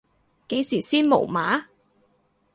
[0.47, 1.65] 幾時先無碼？